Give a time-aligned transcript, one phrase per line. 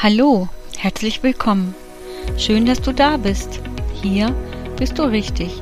[0.00, 1.74] Hallo, herzlich willkommen.
[2.36, 3.60] Schön, dass du da bist.
[4.00, 4.32] Hier
[4.76, 5.60] bist du richtig.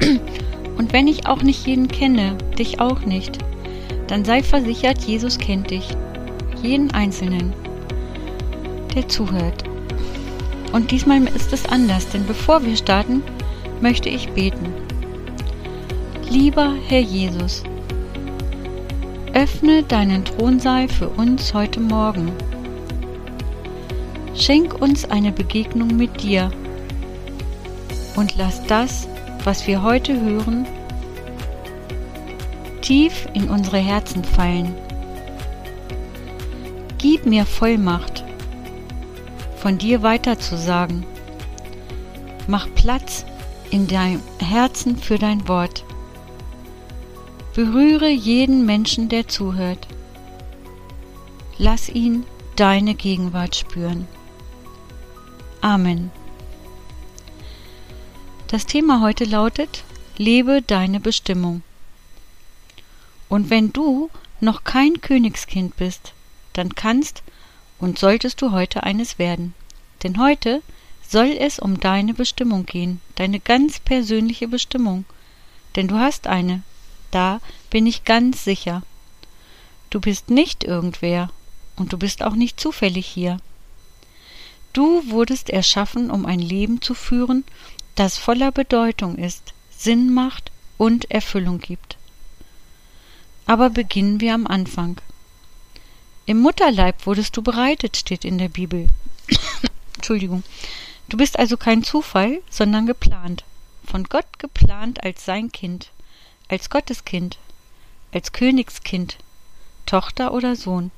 [0.78, 3.36] Und wenn ich auch nicht jeden kenne, dich auch nicht,
[4.06, 5.86] dann sei versichert, Jesus kennt dich.
[6.62, 7.52] Jeden Einzelnen,
[8.94, 9.64] der zuhört.
[10.72, 13.22] Und diesmal ist es anders, denn bevor wir starten,
[13.82, 14.72] möchte ich beten.
[16.30, 17.62] Lieber Herr Jesus,
[19.34, 22.32] öffne deinen Thronsaal für uns heute Morgen
[24.40, 26.50] Schenk uns eine Begegnung mit dir
[28.16, 29.06] und lass das,
[29.44, 30.66] was wir heute hören,
[32.80, 34.74] tief in unsere Herzen fallen.
[36.96, 38.24] Gib mir Vollmacht,
[39.58, 41.04] von dir weiterzusagen.
[42.46, 43.26] Mach Platz
[43.70, 45.84] in deinem Herzen für dein Wort.
[47.54, 49.86] Berühre jeden Menschen, der zuhört.
[51.58, 52.24] Lass ihn
[52.56, 54.08] deine Gegenwart spüren.
[55.62, 56.10] Amen.
[58.48, 59.84] Das Thema heute lautet
[60.16, 61.62] Lebe deine Bestimmung.
[63.28, 66.14] Und wenn du noch kein Königskind bist,
[66.54, 67.22] dann kannst
[67.78, 69.54] und solltest du heute eines werden.
[70.02, 70.62] Denn heute
[71.06, 75.04] soll es um deine Bestimmung gehen, deine ganz persönliche Bestimmung.
[75.76, 76.62] Denn du hast eine,
[77.10, 78.82] da bin ich ganz sicher.
[79.90, 81.30] Du bist nicht irgendwer
[81.76, 83.40] und du bist auch nicht zufällig hier.
[84.72, 87.44] Du wurdest erschaffen, um ein Leben zu führen,
[87.96, 91.96] das voller Bedeutung ist, Sinn macht und Erfüllung gibt.
[93.46, 95.00] Aber beginnen wir am Anfang.
[96.26, 98.86] Im Mutterleib wurdest du bereitet, steht in der Bibel.
[99.96, 100.44] Entschuldigung.
[101.08, 103.44] Du bist also kein Zufall, sondern geplant.
[103.84, 105.90] Von Gott geplant als sein Kind,
[106.48, 107.38] als Gotteskind,
[108.12, 109.16] als Königskind,
[109.86, 110.92] Tochter oder Sohn.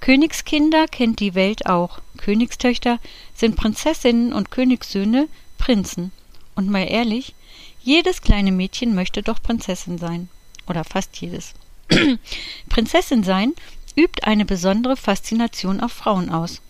[0.00, 2.00] Königskinder kennt die Welt auch.
[2.16, 2.98] Königstöchter
[3.34, 6.12] sind Prinzessinnen und Königssöhne Prinzen.
[6.54, 7.34] Und mal ehrlich,
[7.82, 10.28] jedes kleine Mädchen möchte doch Prinzessin sein.
[10.66, 11.54] Oder fast jedes.
[12.68, 13.54] Prinzessin sein
[13.96, 16.60] übt eine besondere Faszination auf Frauen aus.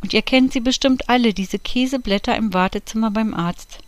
[0.00, 3.78] Und ihr kennt sie bestimmt alle, diese Käseblätter im Wartezimmer beim Arzt.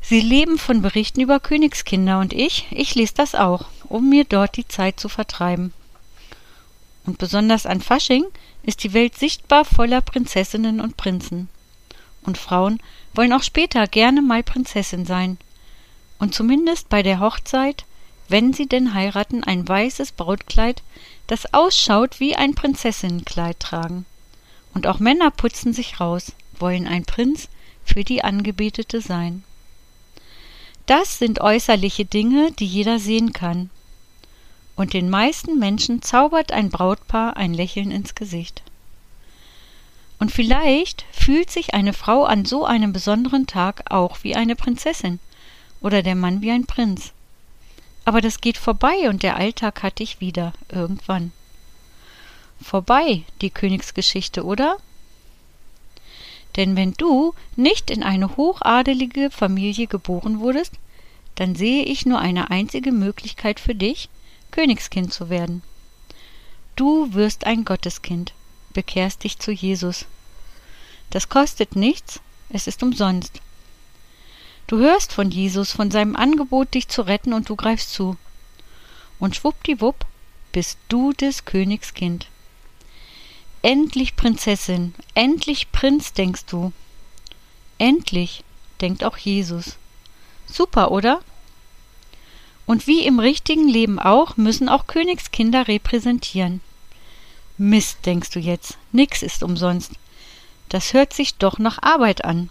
[0.00, 4.56] Sie leben von Berichten über Königskinder und ich, ich lese das auch, um mir dort
[4.56, 5.72] die Zeit zu vertreiben.
[7.06, 8.24] Und besonders an Fasching
[8.64, 11.48] ist die Welt sichtbar voller Prinzessinnen und Prinzen.
[12.22, 12.80] Und Frauen
[13.14, 15.38] wollen auch später gerne mal Prinzessin sein.
[16.18, 17.84] Und zumindest bei der Hochzeit,
[18.28, 20.82] wenn sie denn heiraten, ein weißes Brautkleid,
[21.28, 24.04] das ausschaut wie ein Prinzessinnenkleid tragen.
[24.74, 27.48] Und auch Männer putzen sich raus, wollen ein Prinz
[27.84, 29.44] für die Angebetete sein.
[30.86, 33.70] Das sind äußerliche Dinge, die jeder sehen kann
[34.76, 38.62] und den meisten Menschen zaubert ein Brautpaar ein Lächeln ins Gesicht.
[40.18, 45.18] Und vielleicht fühlt sich eine Frau an so einem besonderen Tag auch wie eine Prinzessin
[45.80, 47.12] oder der Mann wie ein Prinz.
[48.04, 51.32] Aber das geht vorbei und der Alltag hat dich wieder irgendwann.
[52.62, 54.76] Vorbei, die Königsgeschichte, oder?
[56.56, 60.72] Denn wenn du nicht in eine hochadelige Familie geboren wurdest,
[61.34, 64.08] dann sehe ich nur eine einzige Möglichkeit für dich,
[64.50, 65.62] Königskind zu werden.
[66.76, 68.32] Du wirst ein Gotteskind,
[68.72, 70.06] bekehrst dich zu Jesus.
[71.10, 72.20] Das kostet nichts,
[72.50, 73.40] es ist umsonst.
[74.66, 78.16] Du hörst von Jesus, von seinem Angebot, dich zu retten, und du greifst zu.
[79.18, 80.04] Und schwuppdiwupp
[80.52, 82.26] bist du des Königs Kind.
[83.62, 86.72] Endlich Prinzessin, endlich Prinz, denkst du.
[87.78, 88.44] Endlich,
[88.80, 89.76] denkt auch Jesus.
[90.46, 91.20] Super, oder?
[92.66, 96.60] Und wie im richtigen Leben auch, müssen auch Königskinder repräsentieren.
[97.58, 99.92] Mist, denkst du jetzt, nix ist umsonst.
[100.68, 102.50] Das hört sich doch nach Arbeit an.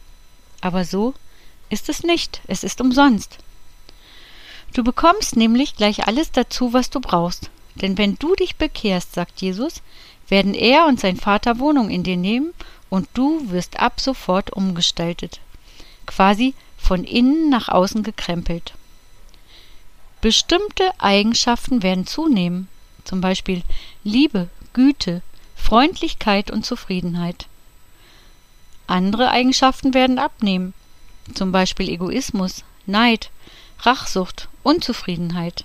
[0.62, 1.14] Aber so
[1.70, 3.38] ist es nicht, es ist umsonst.
[4.74, 7.50] Du bekommst nämlich gleich alles dazu, was du brauchst.
[7.76, 9.82] Denn wenn du dich bekehrst, sagt Jesus,
[10.28, 12.54] werden er und sein Vater Wohnung in dir nehmen
[12.90, 15.40] und du wirst ab sofort umgestaltet.
[16.06, 18.74] Quasi von innen nach außen gekrempelt.
[20.26, 22.68] Bestimmte Eigenschaften werden zunehmen,
[23.04, 23.62] zum Beispiel
[24.04, 25.22] Liebe, Güte,
[25.56, 27.46] Freundlichkeit und Zufriedenheit.
[28.88, 30.74] Andere Eigenschaften werden abnehmen,
[31.36, 33.30] zum Beispiel Egoismus, Neid,
[33.82, 35.64] Rachsucht, Unzufriedenheit.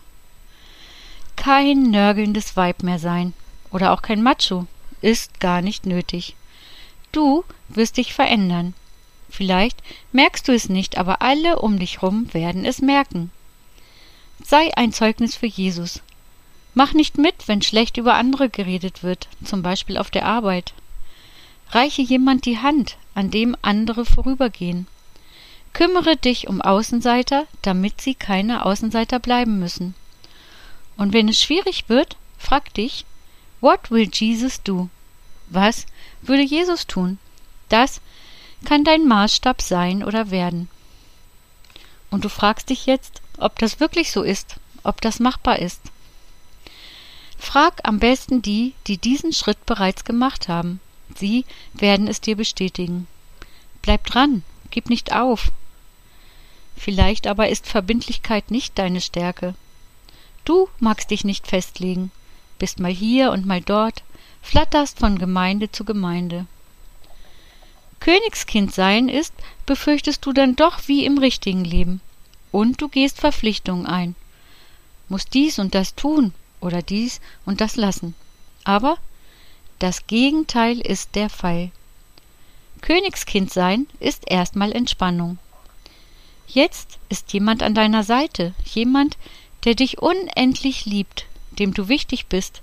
[1.37, 3.33] Kein nörgelndes Weib mehr sein
[3.71, 4.67] oder auch kein Macho
[5.01, 6.37] ist gar nicht nötig.
[7.13, 8.75] Du wirst dich verändern.
[9.31, 13.31] Vielleicht merkst du es nicht, aber alle um dich rum werden es merken.
[14.51, 16.01] Sei ein Zeugnis für Jesus.
[16.75, 20.73] Mach nicht mit, wenn schlecht über andere geredet wird, zum Beispiel auf der Arbeit.
[21.71, 24.89] Reiche jemand die Hand, an dem andere vorübergehen.
[25.73, 29.95] Kümmere dich um Außenseiter, damit sie keine Außenseiter bleiben müssen.
[30.97, 33.05] Und wenn es schwierig wird, frag dich,
[33.61, 34.89] what will Jesus do?
[35.49, 35.87] Was
[36.23, 37.19] würde Jesus tun?
[37.69, 38.01] Das
[38.65, 40.69] kann dein Maßstab sein oder werden.
[42.11, 45.81] Und du fragst dich jetzt, ob das wirklich so ist, ob das machbar ist.
[47.39, 50.81] Frag am besten die, die diesen Schritt bereits gemacht haben.
[51.17, 53.07] Sie werden es dir bestätigen.
[53.83, 55.51] Bleib dran, gib nicht auf.
[56.77, 59.55] Vielleicht aber ist Verbindlichkeit nicht deine Stärke.
[60.45, 62.11] Du magst dich nicht festlegen,
[62.59, 64.03] bist mal hier und mal dort,
[64.43, 66.47] flatterst von Gemeinde zu Gemeinde.
[68.01, 69.35] Königskind sein ist,
[69.67, 72.01] befürchtest du dann doch wie im richtigen Leben.
[72.53, 74.15] Und du gehst Verpflichtungen ein.
[75.09, 78.15] Musst dies und das tun oder dies und das lassen.
[78.65, 78.97] Aber
[79.79, 81.71] das Gegenteil ist der Fall.
[82.81, 85.39] Königskind sein ist erstmal Entspannung.
[86.47, 89.17] Jetzt ist jemand an deiner Seite, jemand,
[89.65, 92.63] der dich unendlich liebt, dem du wichtig bist,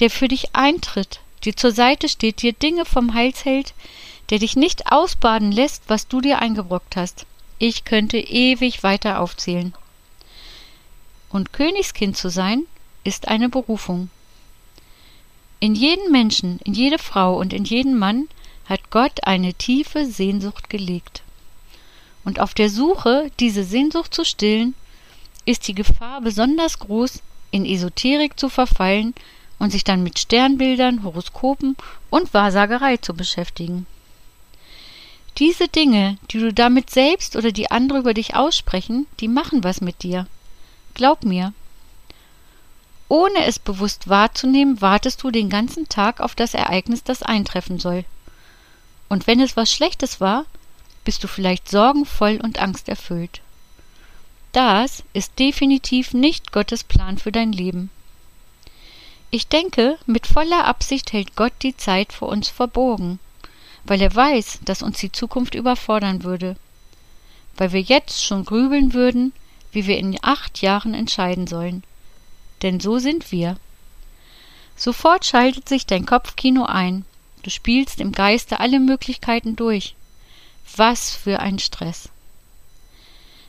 [0.00, 3.74] der für dich eintritt, dir zur Seite steht, dir Dinge vom Hals hält,
[4.30, 7.26] der dich nicht ausbaden lässt, was du dir eingebrockt hast.
[7.58, 9.74] Ich könnte ewig weiter aufzählen.
[11.28, 12.66] Und Königskind zu sein,
[13.04, 14.10] ist eine Berufung.
[15.60, 18.28] In jeden Menschen, in jede Frau und in jeden Mann
[18.66, 21.22] hat Gott eine tiefe Sehnsucht gelegt.
[22.24, 24.74] Und auf der Suche, diese Sehnsucht zu stillen,
[25.44, 29.14] ist die Gefahr besonders groß, in Esoterik zu verfallen
[29.58, 31.76] und sich dann mit Sternbildern, Horoskopen
[32.10, 33.86] und Wahrsagerei zu beschäftigen.
[35.38, 39.80] Diese Dinge, die du damit selbst oder die andere über dich aussprechen, die machen was
[39.80, 40.26] mit dir.
[40.94, 41.52] Glaub mir,
[43.08, 48.04] ohne es bewusst wahrzunehmen, wartest du den ganzen Tag auf das Ereignis, das eintreffen soll.
[49.08, 50.46] Und wenn es was Schlechtes war,
[51.04, 53.40] bist du vielleicht sorgenvoll und angsterfüllt.
[54.52, 57.90] Das ist definitiv nicht Gottes Plan für dein Leben.
[59.30, 63.18] Ich denke, mit voller Absicht hält Gott die Zeit vor uns verborgen,
[63.84, 66.56] weil er weiß, dass uns die Zukunft überfordern würde,
[67.56, 69.32] weil wir jetzt schon grübeln würden,
[69.72, 71.82] wie wir in acht Jahren entscheiden sollen
[72.64, 73.58] denn so sind wir.
[74.74, 77.04] Sofort schaltet sich dein Kopfkino ein.
[77.42, 79.94] Du spielst im Geiste alle Möglichkeiten durch.
[80.74, 82.08] Was für ein Stress.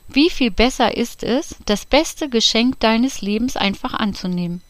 [0.10, 4.62] Wie viel besser ist es, das beste Geschenk deines Lebens einfach anzunehmen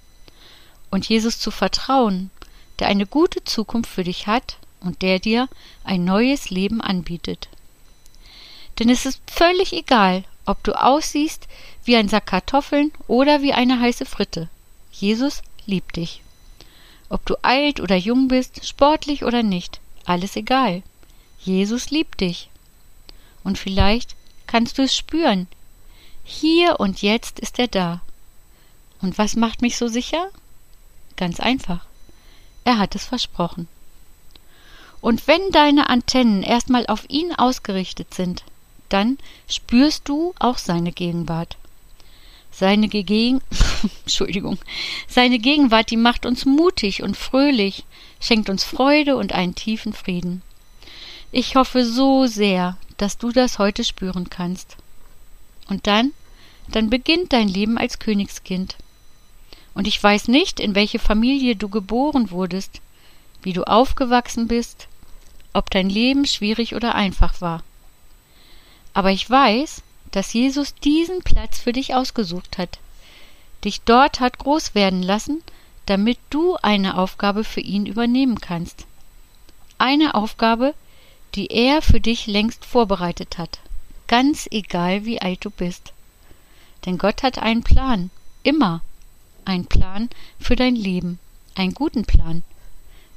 [0.91, 2.29] und Jesus zu vertrauen,
[2.79, 5.49] der eine gute Zukunft für dich hat und der dir
[5.83, 7.49] ein neues Leben anbietet.
[8.79, 11.47] Denn es ist völlig egal, ob du aussiehst
[11.83, 14.49] wie ein Sack Kartoffeln oder wie eine heiße Fritte.
[14.91, 16.21] Jesus liebt dich.
[17.09, 20.83] Ob du alt oder jung bist, sportlich oder nicht, alles egal.
[21.39, 22.49] Jesus liebt dich.
[23.43, 24.15] Und vielleicht
[24.47, 25.47] kannst du es spüren.
[26.23, 28.01] Hier und jetzt ist er da.
[29.01, 30.29] Und was macht mich so sicher?
[31.15, 31.85] Ganz einfach.
[32.63, 33.67] Er hat es versprochen.
[35.01, 38.43] Und wenn deine Antennen erstmal auf ihn ausgerichtet sind,
[38.89, 41.57] dann spürst du auch seine Gegenwart.
[42.51, 43.41] Seine Gegen
[44.03, 44.57] Entschuldigung.
[45.07, 47.83] Seine Gegenwart, die macht uns mutig und fröhlich,
[48.21, 50.41] schenkt uns Freude und einen tiefen Frieden.
[51.31, 54.77] Ich hoffe so sehr, dass du das heute spüren kannst.
[55.67, 56.13] Und dann,
[56.69, 58.77] dann beginnt dein Leben als Königskind.
[59.73, 62.79] Und ich weiß nicht, in welche Familie du geboren wurdest,
[63.41, 64.87] wie du aufgewachsen bist,
[65.55, 67.63] ob dein Leben schwierig oder einfach war.
[68.93, 69.81] Aber ich weiß,
[70.11, 72.79] dass Jesus diesen Platz für dich ausgesucht hat,
[73.63, 75.41] dich dort hat groß werden lassen,
[75.85, 78.85] damit du eine Aufgabe für ihn übernehmen kannst.
[79.77, 80.73] Eine Aufgabe,
[81.35, 83.59] die er für dich längst vorbereitet hat,
[84.07, 85.93] ganz egal wie alt du bist.
[86.85, 88.09] Denn Gott hat einen Plan,
[88.43, 88.81] immer
[89.45, 90.09] einen Plan
[90.39, 91.19] für dein Leben,
[91.55, 92.43] einen guten Plan.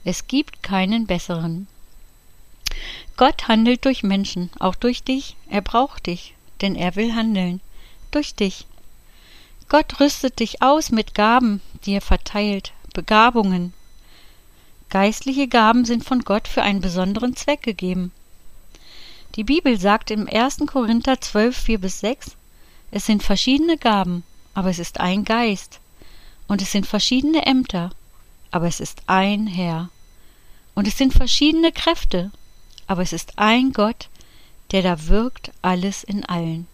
[0.05, 1.67] Es gibt keinen besseren.
[3.19, 5.35] Gott handelt durch Menschen, auch durch dich.
[5.51, 7.61] Er braucht dich, denn er will handeln.
[8.13, 8.65] Durch dich.
[9.69, 13.75] Gott rüstet dich aus mit Gaben, die er verteilt, Begabungen.
[14.89, 18.13] Geistliche Gaben sind von Gott für einen besonderen Zweck gegeben.
[19.35, 20.59] Die Bibel sagt im 1.
[20.69, 22.37] Korinther 12, 4 bis 6,
[22.93, 24.23] es sind verschiedene Gaben,
[24.55, 25.81] aber es ist ein Geist.
[26.47, 27.91] Und es sind verschiedene Ämter,
[28.53, 29.91] aber es ist ein Herr.
[30.77, 32.31] Und es sind verschiedene Kräfte,
[32.89, 34.09] aber es ist ein Gott,
[34.73, 36.67] der da wirkt alles in allen.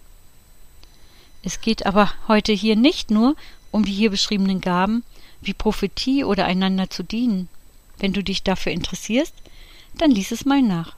[1.42, 3.36] Es geht aber heute hier nicht nur
[3.70, 5.04] um die hier beschriebenen Gaben,
[5.42, 7.48] wie Prophetie oder einander zu dienen.
[7.98, 9.34] Wenn du dich dafür interessierst,
[9.98, 10.96] dann lies es mal nach.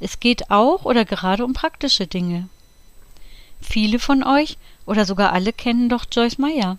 [0.00, 2.48] Es geht auch oder gerade um praktische Dinge.
[3.60, 6.78] Viele von euch oder sogar alle kennen doch Joyce Meyer.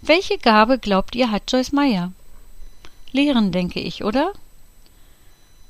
[0.00, 2.12] Welche Gabe glaubt ihr hat Joyce Meyer?
[3.12, 4.32] Lehren, denke ich, oder?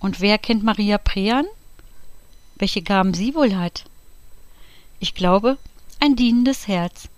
[0.01, 1.47] Und wer kennt Maria Prean?
[2.57, 3.85] Welche Gaben sie wohl hat?
[4.99, 5.59] Ich glaube,
[6.01, 7.09] ein dienendes Herz.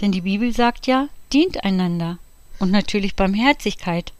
[0.00, 2.18] Denn die Bibel sagt ja, dient einander.
[2.58, 4.12] Und natürlich Barmherzigkeit.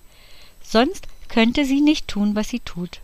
[0.62, 3.00] Sonst könnte sie nicht tun, was sie tut.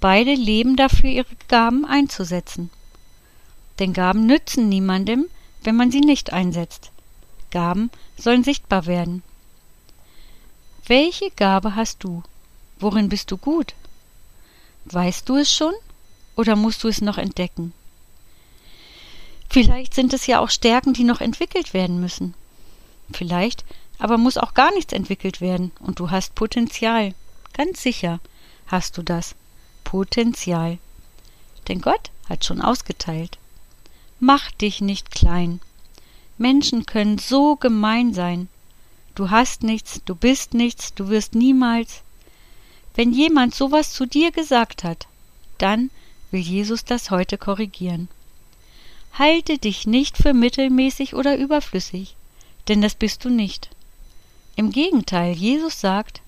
[0.00, 2.70] Beide leben dafür, ihre Gaben einzusetzen.
[3.78, 5.26] Denn Gaben nützen niemandem,
[5.62, 6.90] wenn man sie nicht einsetzt.
[7.50, 9.22] Gaben sollen sichtbar werden.
[10.86, 12.22] Welche Gabe hast du?
[12.78, 13.74] Worin bist du gut?
[14.86, 15.74] Weißt du es schon
[16.36, 17.72] oder musst du es noch entdecken?
[19.50, 22.34] Vielleicht sind es ja auch Stärken, die noch entwickelt werden müssen.
[23.12, 23.64] Vielleicht
[23.98, 27.14] aber muss auch gar nichts entwickelt werden und du hast Potenzial.
[27.52, 28.20] Ganz sicher
[28.66, 29.34] hast du das.
[29.84, 30.78] Potenzial.
[31.68, 33.38] Denn Gott hat schon ausgeteilt.
[34.20, 35.60] Mach dich nicht klein.
[36.38, 38.48] Menschen können so gemein sein.
[39.14, 42.02] Du hast nichts, du bist nichts, du wirst niemals.
[42.96, 45.06] Wenn jemand sowas zu dir gesagt hat,
[45.58, 45.90] dann
[46.30, 48.08] will Jesus das heute korrigieren.
[49.12, 52.16] Halte dich nicht für mittelmäßig oder überflüssig,
[52.68, 53.70] denn das bist du nicht.
[54.56, 56.22] Im Gegenteil, Jesus sagt,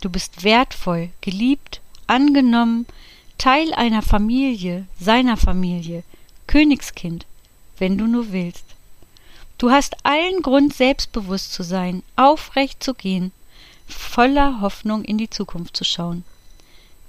[0.00, 2.86] du bist wertvoll, geliebt, angenommen,
[3.36, 6.04] Teil einer Familie, seiner Familie,
[6.46, 7.26] Königskind,
[7.78, 8.64] wenn du nur willst.
[9.58, 13.32] Du hast allen Grund, selbstbewusst zu sein, aufrecht zu gehen,
[13.86, 16.24] voller Hoffnung in die Zukunft zu schauen.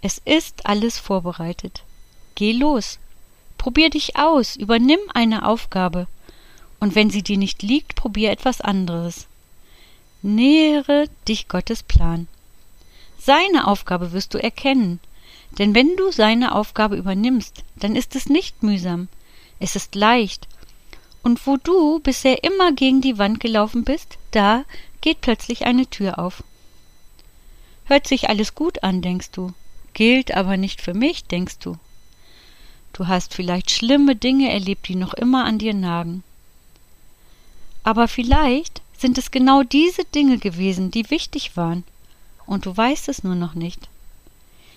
[0.02, 1.84] Es ist alles vorbereitet.
[2.36, 3.00] Geh los.
[3.58, 6.08] Probier dich aus, übernimm eine Aufgabe.
[6.80, 9.28] Und wenn sie dir nicht liegt, probier etwas anderes.
[10.22, 12.28] Nähere dich Gottes Plan.
[13.18, 15.00] Seine Aufgabe wirst du erkennen,
[15.58, 19.08] denn wenn du seine Aufgabe übernimmst, dann ist es nicht mühsam,
[19.60, 20.48] es ist leicht,
[21.24, 24.64] und wo du bisher immer gegen die Wand gelaufen bist, da
[25.02, 26.44] geht plötzlich eine Tür auf.
[27.86, 29.54] Hört sich alles gut an, denkst du,
[29.94, 31.78] gilt aber nicht für mich, denkst du.
[32.94, 36.24] Du hast vielleicht schlimme Dinge erlebt, die noch immer an dir nagen.
[37.84, 41.84] Aber vielleicht sind es genau diese Dinge gewesen, die wichtig waren,
[42.48, 43.88] und du weißt es nur noch nicht.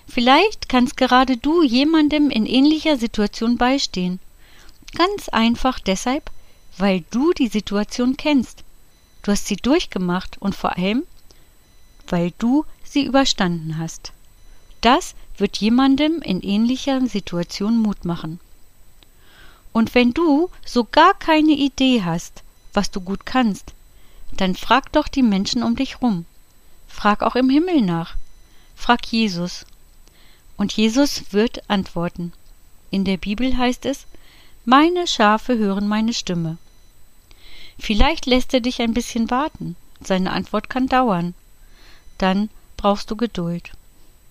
[0.07, 4.19] Vielleicht kannst gerade du jemandem in ähnlicher Situation beistehen.
[4.95, 6.29] Ganz einfach deshalb,
[6.77, 8.63] weil du die Situation kennst.
[9.23, 11.03] Du hast sie durchgemacht und vor allem,
[12.09, 14.11] weil du sie überstanden hast.
[14.81, 18.39] Das wird jemandem in ähnlicher Situation Mut machen.
[19.71, 23.73] Und wenn du so gar keine Idee hast, was du gut kannst,
[24.31, 26.25] dann frag doch die Menschen um dich rum.
[26.87, 28.15] Frag auch im Himmel nach.
[28.75, 29.65] Frag Jesus.
[30.57, 32.33] Und Jesus wird antworten.
[32.91, 34.05] In der Bibel heißt es,
[34.65, 36.57] meine Schafe hören meine Stimme.
[37.77, 39.75] Vielleicht lässt er dich ein bisschen warten.
[40.01, 41.33] Seine Antwort kann dauern.
[42.19, 43.71] Dann brauchst du Geduld.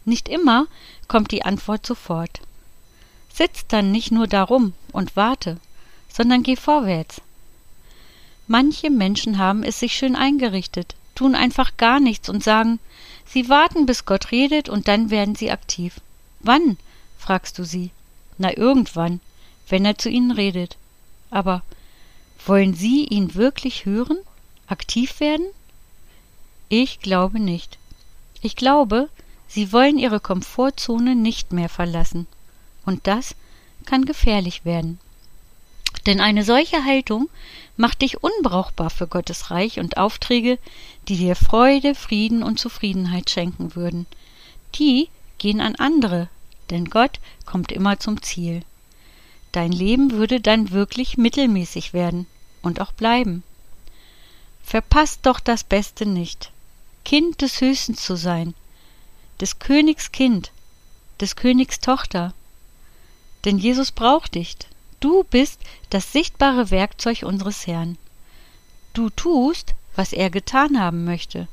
[0.05, 0.67] Nicht immer
[1.09, 2.41] kommt die Antwort sofort.
[3.35, 5.59] Sitz dann nicht nur darum und warte,
[6.09, 7.21] sondern geh vorwärts.
[8.47, 12.79] Manche Menschen haben es sich schön eingerichtet, tun einfach gar nichts und sagen,
[13.27, 16.01] sie warten, bis Gott redet und dann werden sie aktiv.
[16.41, 16.79] Wann?
[17.19, 17.91] fragst du sie.
[18.39, 19.21] Na irgendwann,
[19.69, 20.77] wenn er zu ihnen redet.
[21.31, 21.63] Aber
[22.47, 24.19] wollen sie ihn wirklich hören?
[24.67, 25.47] Aktiv werden?
[26.69, 27.78] Ich glaube nicht.
[28.41, 29.09] Ich glaube,
[29.49, 32.27] sie wollen ihre Komfortzone nicht mehr verlassen.
[32.85, 33.35] Und das
[33.87, 34.99] kann gefährlich werden.
[36.07, 37.29] Denn eine solche Haltung
[37.77, 40.59] macht dich unbrauchbar für Gottes Reich und Aufträge,
[41.09, 44.07] die dir Freude, Frieden und Zufriedenheit schenken würden.
[44.75, 46.29] Die gehen an andere,
[46.71, 48.63] denn Gott kommt immer zum Ziel.
[49.53, 52.27] Dein Leben würde dann wirklich mittelmäßig werden
[52.63, 53.43] und auch bleiben.
[54.63, 56.53] Verpasst doch das Beste nicht.
[57.09, 58.53] Kind des Höchsten zu sein,
[59.41, 60.53] des Königs Kind,
[61.23, 62.35] des Königs Tochter.
[63.47, 64.59] Denn Jesus braucht dich,
[65.01, 67.97] Du bist das sichtbare Werkzeug unseres Herrn.
[68.93, 71.49] Du tust, was er getan haben möchte.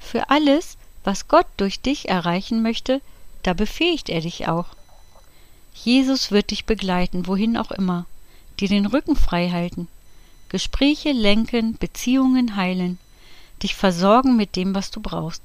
[0.00, 3.00] Für alles, was Gott durch dich erreichen möchte,
[3.44, 4.70] da befähigt er dich auch.
[5.72, 8.06] Jesus wird dich begleiten, wohin auch immer,
[8.58, 9.86] dir den Rücken frei halten,
[10.48, 12.98] Gespräche lenken, Beziehungen heilen,
[13.62, 15.42] dich versorgen mit dem, was du brauchst.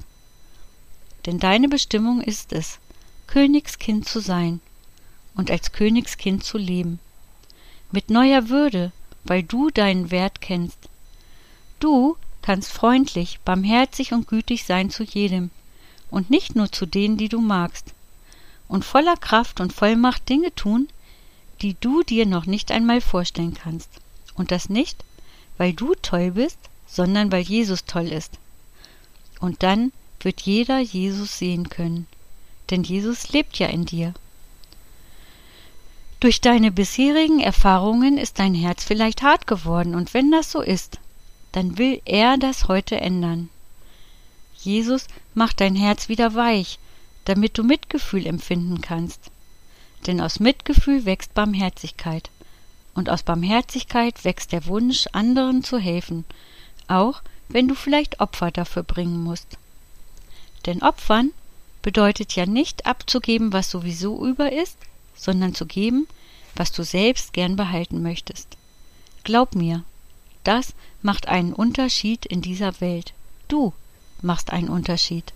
[1.25, 2.79] Denn deine Bestimmung ist es,
[3.27, 4.61] Königskind zu sein
[5.35, 6.99] und als Königskind zu leben
[7.91, 8.91] mit neuer Würde,
[9.23, 10.77] weil du deinen Wert kennst.
[11.79, 15.49] Du kannst freundlich, barmherzig und gütig sein zu jedem,
[16.11, 17.93] und nicht nur zu denen, die du magst,
[18.67, 20.87] und voller Kraft und Vollmacht Dinge tun,
[21.61, 23.89] die du dir noch nicht einmal vorstellen kannst.
[24.35, 25.03] Und das nicht,
[25.57, 26.59] weil du toll bist,
[26.95, 28.39] sondern weil Jesus toll ist.
[29.41, 32.07] Und dann wird jeder Jesus sehen können,
[32.69, 34.13] denn Jesus lebt ja in dir.
[36.21, 40.99] Durch deine bisherigen Erfahrungen ist dein Herz vielleicht hart geworden, und wenn das so ist,
[41.51, 43.49] dann will er das heute ändern.
[44.57, 46.79] Jesus macht dein Herz wieder weich,
[47.25, 49.19] damit du Mitgefühl empfinden kannst.
[50.07, 52.29] Denn aus Mitgefühl wächst Barmherzigkeit,
[52.93, 56.23] und aus Barmherzigkeit wächst der Wunsch, anderen zu helfen,
[56.87, 59.57] auch wenn du vielleicht Opfer dafür bringen musst.
[60.65, 61.31] Denn Opfern
[61.81, 64.77] bedeutet ja nicht abzugeben, was sowieso über ist,
[65.15, 66.07] sondern zu geben,
[66.55, 68.57] was du selbst gern behalten möchtest.
[69.23, 69.83] Glaub mir,
[70.43, 73.13] das macht einen Unterschied in dieser Welt.
[73.47, 73.73] Du
[74.21, 75.33] machst einen Unterschied.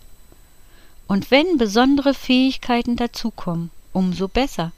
[1.07, 4.71] Und wenn besondere Fähigkeiten dazukommen, umso besser.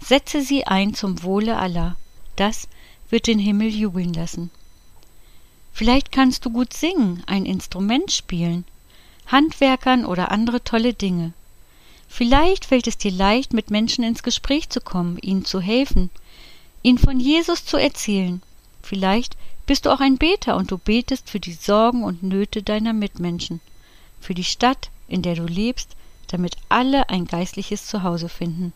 [0.00, 1.96] Setze sie ein zum Wohle aller.
[2.36, 2.68] Das
[3.10, 4.50] wird den Himmel jubeln lassen.
[5.76, 8.64] Vielleicht kannst du gut singen, ein Instrument spielen,
[9.26, 11.34] Handwerkern oder andere tolle Dinge.
[12.08, 16.08] Vielleicht fällt es dir leicht, mit Menschen ins Gespräch zu kommen, ihnen zu helfen,
[16.82, 18.40] ihnen von Jesus zu erzählen.
[18.82, 22.94] Vielleicht bist du auch ein Beter und du betest für die Sorgen und Nöte deiner
[22.94, 23.60] Mitmenschen,
[24.18, 25.90] für die Stadt, in der du lebst,
[26.28, 28.72] damit alle ein geistliches Zuhause finden.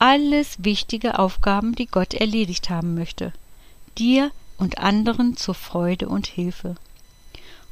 [0.00, 3.32] Alles wichtige Aufgaben, die Gott erledigt haben möchte,
[3.96, 6.76] dir und anderen zur Freude und Hilfe.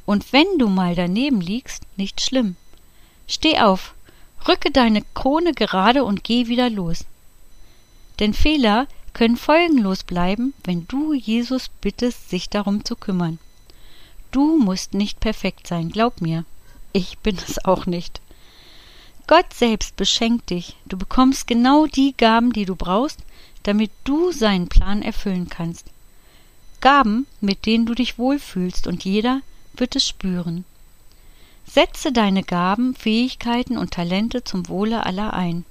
[0.05, 2.55] Und wenn du mal daneben liegst, nicht schlimm.
[3.27, 3.95] Steh auf,
[4.47, 7.05] Rücke deine Krone gerade und geh wieder los.
[8.19, 13.39] Denn Fehler können folgenlos bleiben, wenn du Jesus bittest, sich darum zu kümmern.
[14.31, 16.45] Du musst nicht perfekt sein, glaub mir.
[16.93, 18.21] Ich bin es auch nicht.
[19.27, 20.75] Gott selbst beschenkt dich.
[20.85, 23.21] Du bekommst genau die Gaben, die du brauchst,
[23.63, 25.87] damit du seinen Plan erfüllen kannst.
[26.85, 29.41] Gaben, mit denen du dich wohlfühlst, und jeder
[29.73, 30.65] wird es spüren.
[31.65, 35.65] Setze deine Gaben, Fähigkeiten und Talente zum Wohle aller ein.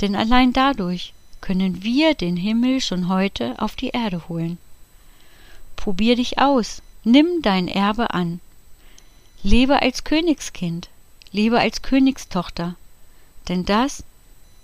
[0.00, 4.56] Denn allein dadurch können wir den Himmel schon heute auf die Erde holen.
[5.76, 8.40] Probier dich aus, nimm dein Erbe an.
[9.42, 10.88] Lebe als Königskind,
[11.32, 12.76] lebe als Königstochter,
[13.50, 14.04] denn das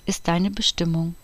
[0.07, 1.16] ist deine Bestimmung.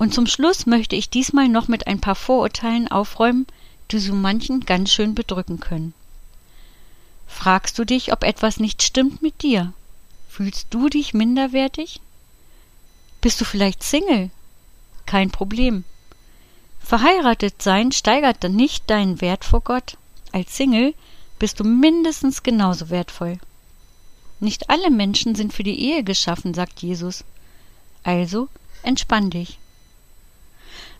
[0.00, 3.46] Und zum Schluss möchte ich diesmal noch mit ein paar Vorurteilen aufräumen,
[3.90, 5.92] die so manchen ganz schön bedrücken können.
[7.26, 9.74] Fragst du dich, ob etwas nicht stimmt mit dir?
[10.26, 12.00] Fühlst du dich minderwertig?
[13.20, 14.30] Bist du vielleicht Single?
[15.04, 15.84] Kein Problem.
[16.78, 19.98] Verheiratet sein steigert nicht deinen Wert vor Gott.
[20.32, 20.94] Als Single
[21.38, 23.38] bist du mindestens genauso wertvoll.
[24.40, 27.22] Nicht alle Menschen sind für die Ehe geschaffen, sagt Jesus.
[28.02, 28.48] Also
[28.82, 29.58] entspann dich.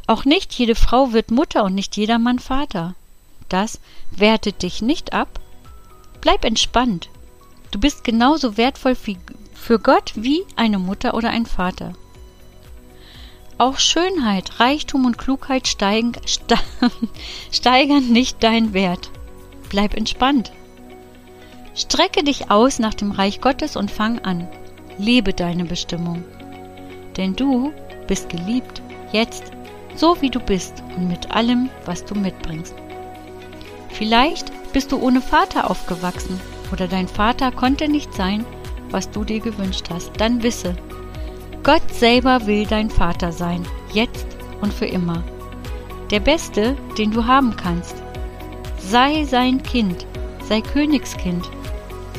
[0.07, 2.95] Auch nicht jede Frau wird Mutter und nicht jeder Mann Vater.
[3.49, 5.41] Das wertet dich nicht ab,
[6.21, 7.09] Bleib entspannt.
[7.71, 11.95] Du bist genauso wertvoll für Gott wie eine Mutter oder ein Vater.
[13.59, 16.57] Auch Schönheit, Reichtum und Klugheit steigen, ste
[17.53, 19.11] steigern nicht deinen Wert.
[19.69, 20.53] Bleib entspannt.
[21.75, 24.49] Strecke dich aus nach dem Reich Gottes und fang an.
[24.99, 26.25] Lebe deine Bestimmung.
[27.17, 27.73] Denn du
[28.09, 28.83] bist geliebt,
[29.13, 29.53] jetzt,
[30.01, 32.75] so wie du bist und mit allem, was du mitbringst.
[33.91, 36.41] Vielleicht bist du ohne Vater aufgewachsen
[36.73, 38.47] oder dein Vater konnte nicht sein,
[38.91, 40.19] was du dir gewünscht hast.
[40.19, 40.75] Dann wisse,
[41.63, 44.27] Gott selber will dein Vater sein, jetzt
[44.63, 45.23] und für immer.
[46.11, 47.97] Der Beste, den du haben kannst.
[48.79, 50.07] Sei sein Kind,
[50.49, 51.47] sei Königskind,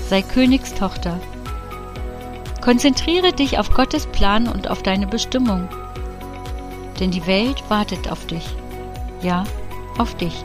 [0.08, 1.20] sei Königstochter.
[2.62, 5.68] Konzentriere dich auf Gottes Plan und auf deine Bestimmung.
[7.02, 8.46] Denn die Welt wartet auf dich.
[9.24, 9.44] Ja,
[9.98, 10.36] auf dich.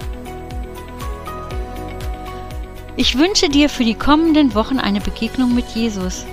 [2.97, 6.25] Ich wünsche dir für die kommenden Wochen eine Begegnung mit Jesus.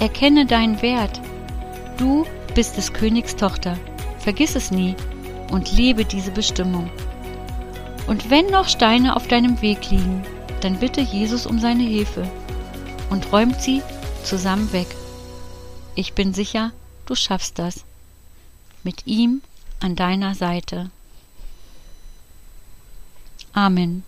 [0.00, 1.20] Erkenne deinen Wert.
[1.98, 3.78] Du bist des Königs Tochter.
[4.18, 4.96] Vergiss es nie
[5.52, 6.90] und lebe diese Bestimmung.
[8.08, 10.24] Und wenn noch Steine auf deinem Weg liegen,
[10.62, 12.28] dann bitte Jesus um seine Hilfe
[13.10, 13.82] und räumt sie
[14.24, 14.88] zusammen weg.
[15.94, 16.72] Ich bin sicher,
[17.06, 17.84] du schaffst das.
[18.84, 19.40] Mit ihm
[19.80, 20.90] an deiner Seite.
[23.54, 24.04] Amen.